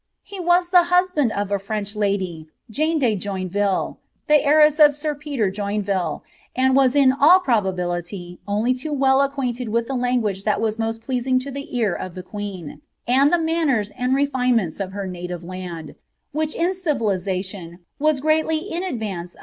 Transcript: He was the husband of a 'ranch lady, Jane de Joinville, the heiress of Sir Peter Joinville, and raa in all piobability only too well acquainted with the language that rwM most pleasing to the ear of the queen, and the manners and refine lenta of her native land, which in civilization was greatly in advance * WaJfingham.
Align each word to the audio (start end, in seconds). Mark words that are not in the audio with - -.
He 0.23 0.39
was 0.39 0.71
the 0.71 0.85
husband 0.85 1.31
of 1.33 1.51
a 1.51 1.59
'ranch 1.59 1.95
lady, 1.95 2.47
Jane 2.71 2.97
de 2.97 3.15
Joinville, 3.15 3.97
the 4.25 4.43
heiress 4.43 4.79
of 4.79 4.95
Sir 4.95 5.13
Peter 5.13 5.51
Joinville, 5.51 6.23
and 6.55 6.75
raa 6.75 6.89
in 6.95 7.11
all 7.11 7.39
piobability 7.39 8.39
only 8.47 8.73
too 8.73 8.93
well 8.93 9.21
acquainted 9.21 9.69
with 9.69 9.85
the 9.85 9.93
language 9.93 10.43
that 10.43 10.57
rwM 10.57 10.79
most 10.79 11.03
pleasing 11.03 11.37
to 11.37 11.51
the 11.51 11.77
ear 11.77 11.93
of 11.93 12.15
the 12.15 12.23
queen, 12.23 12.81
and 13.07 13.31
the 13.31 13.37
manners 13.37 13.91
and 13.95 14.15
refine 14.15 14.55
lenta 14.55 14.79
of 14.85 14.91
her 14.93 15.05
native 15.05 15.43
land, 15.43 15.93
which 16.31 16.55
in 16.55 16.73
civilization 16.73 17.77
was 17.99 18.21
greatly 18.21 18.57
in 18.57 18.81
advance 18.81 19.33
* 19.33 19.35
WaJfingham. 19.35 19.39